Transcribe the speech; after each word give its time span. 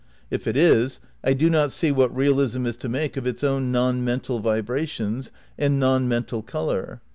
If 0.31 0.47
it 0.47 0.57
is, 0.57 0.99
I 1.23 1.33
do 1.33 1.47
not 1.47 1.71
see 1.71 1.91
what 1.91 2.15
realism 2.15 2.65
is 2.65 2.75
to 2.77 2.89
make 2.89 3.17
of 3.17 3.27
its 3.27 3.43
own 3.43 3.71
non 3.71 4.03
mental 4.03 4.39
vibrations, 4.39 5.31
and 5.59 5.79
non 5.79 6.07
mental 6.07 6.41
colour. 6.41 7.01